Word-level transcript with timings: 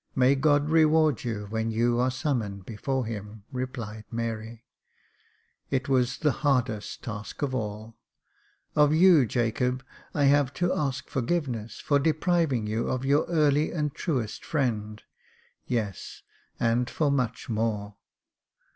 "May 0.16 0.34
God 0.34 0.68
reward 0.68 1.22
you, 1.22 1.46
when 1.48 1.70
you 1.70 2.00
are 2.00 2.10
summoned 2.10 2.66
before 2.66 3.06
Him," 3.06 3.44
replied 3.52 4.02
Mary." 4.10 4.64
It 5.70 5.88
was 5.88 6.18
the 6.18 6.32
hardest 6.42 7.04
task 7.04 7.40
of 7.40 7.54
all. 7.54 7.96
Of 8.74 8.92
you, 8.92 9.26
Jacob, 9.26 9.84
I 10.12 10.24
have 10.24 10.52
to 10.54 10.74
ask 10.74 11.08
forgiveness 11.08 11.78
for 11.78 12.00
depriving 12.00 12.66
you 12.66 12.88
of 12.88 13.04
your 13.04 13.26
early 13.26 13.70
and 13.70 13.94
truest 13.94 14.44
friend— 14.44 15.00
yes, 15.68 16.22
and 16.58 16.90
for 16.90 17.08
much 17.12 17.48
more. 17.48 17.94